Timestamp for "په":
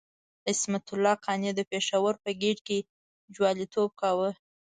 2.23-2.29